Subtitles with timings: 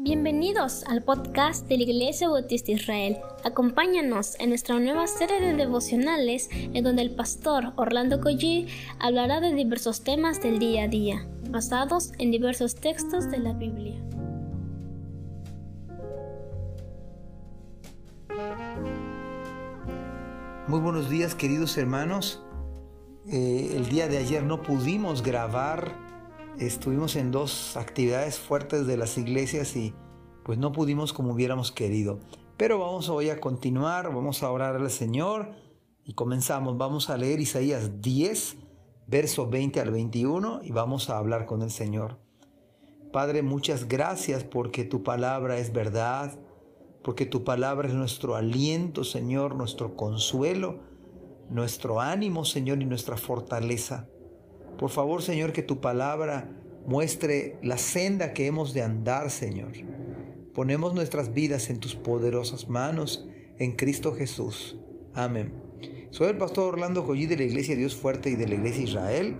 [0.00, 3.18] Bienvenidos al podcast de la Iglesia Bautista Israel.
[3.42, 8.68] Acompáñanos en nuestra nueva serie de devocionales en donde el pastor Orlando Collie
[9.00, 14.00] hablará de diversos temas del día a día, basados en diversos textos de la Biblia.
[20.68, 22.40] Muy buenos días queridos hermanos.
[23.26, 25.92] Eh, el día de ayer no pudimos grabar
[26.58, 29.94] estuvimos en dos actividades fuertes de las iglesias y
[30.44, 32.20] pues no pudimos como hubiéramos querido.
[32.56, 35.52] Pero vamos hoy a continuar, vamos a orar al Señor
[36.04, 36.76] y comenzamos.
[36.76, 38.56] Vamos a leer Isaías 10,
[39.06, 42.18] verso 20 al 21 y vamos a hablar con el Señor.
[43.12, 46.38] Padre, muchas gracias porque tu palabra es verdad,
[47.02, 50.80] porque tu palabra es nuestro aliento, Señor, nuestro consuelo,
[51.48, 54.08] nuestro ánimo, Señor, y nuestra fortaleza.
[54.78, 56.48] Por favor, Señor, que tu palabra
[56.86, 59.72] muestre la senda que hemos de andar, Señor.
[60.54, 64.76] Ponemos nuestras vidas en tus poderosas manos, en Cristo Jesús.
[65.14, 65.52] Amén.
[66.10, 69.36] Soy el pastor Orlando Collí de la Iglesia Dios Fuerte y de la Iglesia Israel.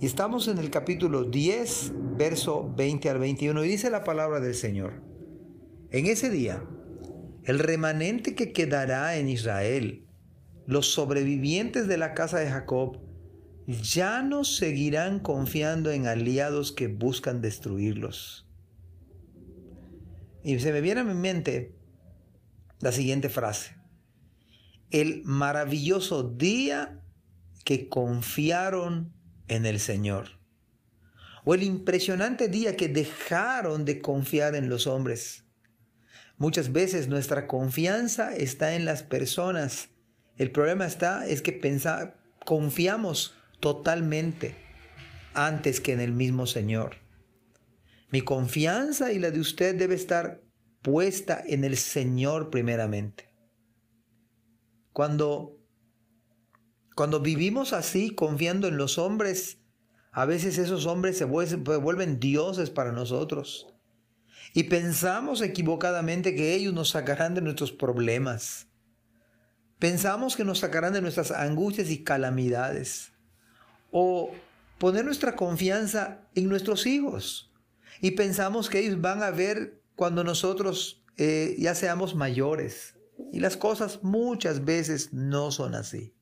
[0.00, 3.64] Y estamos en el capítulo 10, verso 20 al 21.
[3.64, 5.02] Y dice la palabra del Señor.
[5.90, 6.64] En ese día,
[7.44, 10.06] el remanente que quedará en Israel,
[10.66, 13.01] los sobrevivientes de la casa de Jacob,
[13.66, 18.46] ya no seguirán confiando en aliados que buscan destruirlos.
[20.42, 21.74] Y se me viene a mi mente
[22.80, 23.76] la siguiente frase.
[24.90, 27.00] El maravilloso día
[27.64, 29.12] que confiaron
[29.48, 30.40] en el Señor.
[31.44, 35.44] O el impresionante día que dejaron de confiar en los hombres.
[36.36, 39.90] Muchas veces nuestra confianza está en las personas.
[40.36, 44.56] El problema está es que pensa, confiamos totalmente
[45.34, 46.96] antes que en el mismo Señor.
[48.10, 50.42] Mi confianza y la de usted debe estar
[50.82, 53.30] puesta en el Señor primeramente.
[54.92, 55.56] Cuando
[56.96, 59.58] cuando vivimos así, confiando en los hombres,
[60.10, 63.72] a veces esos hombres se vuelven dioses para nosotros.
[64.54, 68.66] Y pensamos equivocadamente que ellos nos sacarán de nuestros problemas.
[69.78, 73.11] Pensamos que nos sacarán de nuestras angustias y calamidades
[73.92, 74.32] o
[74.78, 77.52] poner nuestra confianza en nuestros hijos
[78.00, 82.96] y pensamos que ellos van a ver cuando nosotros eh, ya seamos mayores.
[83.32, 86.16] Y las cosas muchas veces no son así.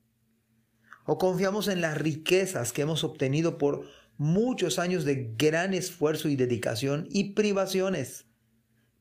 [1.06, 3.87] O confiamos en las riquezas que hemos obtenido por
[4.19, 8.26] muchos años de gran esfuerzo y dedicación y privaciones.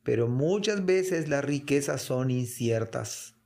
[0.03, 3.38] Pero muchas veces las riquezas son inciertas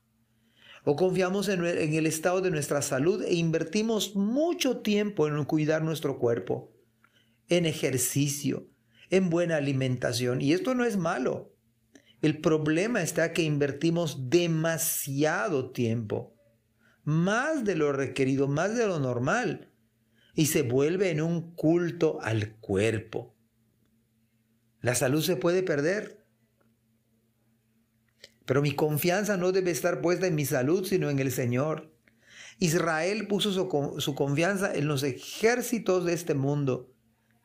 [0.86, 6.20] o confiamos en, el estado de nuestra salud e invertimos mucho tiempo en cuidar nuestro
[6.20, 6.74] cuerpo,
[7.48, 8.68] en ejercicio,
[9.10, 10.42] en buena alimentación.
[10.42, 11.54] Y esto no es malo.
[12.22, 16.36] El problema está que invertimos demasiado tiempo,
[17.04, 19.72] más de lo requerido, más de lo normal,
[20.36, 23.36] y se vuelve en un culto al cuerpo.
[24.82, 26.23] La salud se puede perder
[28.46, 31.94] pero mi confianza no debe estar puesta en mi salud, sino en el Señor.
[32.60, 36.92] Israel puso su, confianza en los ejércitos de este mundo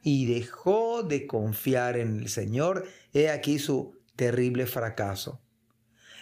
[0.03, 2.87] y dejó de confiar en el Señor.
[3.13, 5.41] He aquí su terrible fracaso.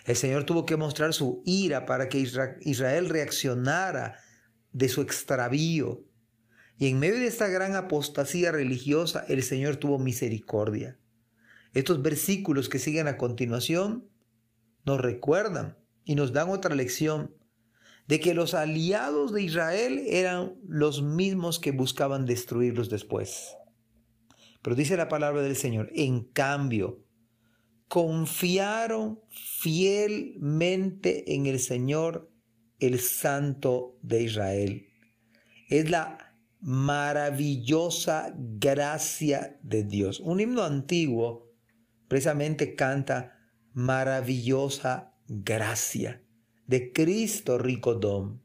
[0.05, 2.25] El Señor tuvo que mostrar su ira para que
[2.61, 4.19] Israel reaccionara
[4.73, 6.05] de su extravío.
[6.79, 10.99] Y en medio de esta gran apostasía religiosa, el Señor tuvo misericordia.
[11.75, 14.09] Estos versículos que siguen a continuación
[14.87, 17.35] nos recuerdan y nos dan otra lección
[18.07, 23.57] de que los aliados de Israel eran los mismos que buscaban destruirlos después.
[24.63, 27.05] Pero dice la palabra del Señor, en cambio,
[27.89, 29.21] confiaron
[29.61, 32.31] fielmente en el Señor,
[32.79, 34.87] el Santo de Israel.
[35.69, 40.21] Es la maravillosa gracia de Dios.
[40.21, 41.53] Un himno antiguo
[42.09, 43.36] precisamente canta
[43.77, 46.23] maravillosa gracia
[46.67, 48.41] de Cristo Ricodom.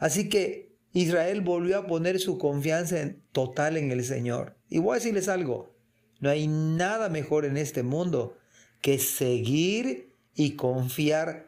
[0.00, 2.96] Así que Israel volvió a poner su confianza
[3.30, 4.56] total en el Señor.
[4.68, 5.72] Y voy a decirles algo,
[6.18, 8.36] no hay nada mejor en este mundo
[8.80, 11.46] que seguir y confiar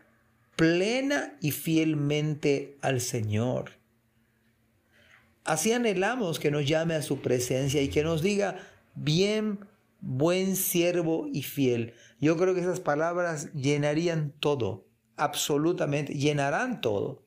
[0.54, 3.72] plena y fielmente al Señor.
[5.42, 8.58] Así anhelamos que nos llame a su presencia y que nos diga,
[8.94, 9.58] bien
[10.04, 11.94] buen siervo y fiel.
[12.20, 14.86] Yo creo que esas palabras llenarían todo,
[15.16, 17.26] absolutamente, llenarán todo,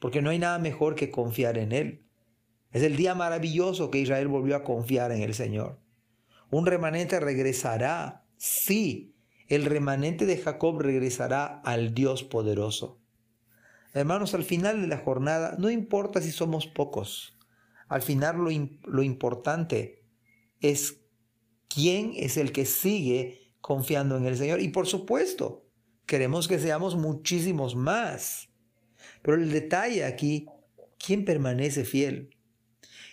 [0.00, 2.06] porque no hay nada mejor que confiar en Él.
[2.72, 5.80] Es el día maravilloso que Israel volvió a confiar en el Señor.
[6.50, 9.14] Un remanente regresará, sí,
[9.46, 13.00] el remanente de Jacob regresará al Dios poderoso.
[13.92, 17.38] Hermanos, al final de la jornada, no importa si somos pocos,
[17.86, 18.50] al final lo,
[18.90, 20.02] lo importante
[20.60, 21.03] es
[21.74, 24.60] quién es el que sigue confiando en el Señor.
[24.60, 25.66] Y por supuesto,
[26.06, 28.48] queremos que seamos muchísimos más.
[29.22, 30.46] Pero el detalle aquí,
[31.04, 32.30] ¿quién permanece fiel?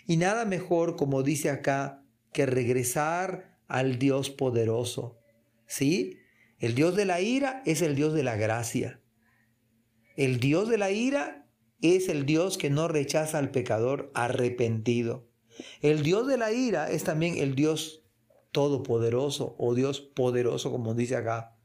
[0.06, 5.18] Y nada mejor, como dice acá, que regresar al Dios poderoso.
[5.66, 6.18] ¿Sí?
[6.58, 9.00] El Dios de la ira es el Dios de la gracia.
[10.16, 11.48] El Dios de la ira
[11.80, 15.28] es el Dios que no rechaza al pecador arrepentido.
[15.80, 18.01] El Dios de la ira es también el Dios
[18.52, 21.56] todopoderoso o Dios poderoso, como dice acá.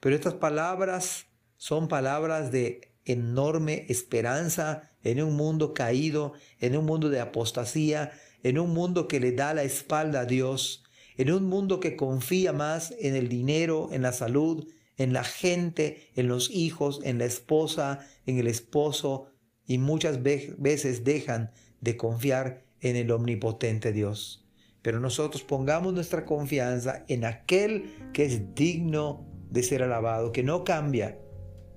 [0.00, 1.26] Pero estas palabras
[1.56, 8.12] son palabras de enorme esperanza en un mundo caído, en un mundo de apostasía,
[8.42, 10.84] en un mundo que le da la espalda a Dios,
[11.16, 16.10] en un mundo que confía más en el dinero, en la salud, en la gente,
[16.14, 19.26] en los hijos, en la esposa, en el esposo,
[19.66, 24.41] y muchas veces dejan de confiar en el omnipotente Dios.
[24.82, 30.64] Pero nosotros pongamos nuestra confianza en aquel que es digno de ser alabado, que no
[30.64, 31.18] cambia,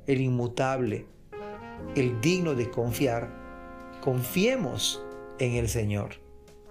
[0.07, 1.05] el inmutable,
[1.95, 3.29] el digno de confiar.
[4.01, 5.03] Confiemos
[5.39, 6.15] en el Señor.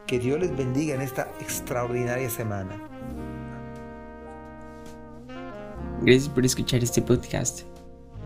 [0.06, 2.78] Que Dios les bendiga en esta extraordinaria semana.
[6.02, 7.62] Gracias por escuchar este podcast.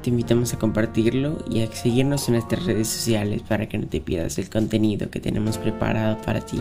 [0.03, 4.01] Te invitamos a compartirlo y a seguirnos en nuestras redes sociales para que no te
[4.01, 6.61] pierdas el contenido que tenemos preparado para ti.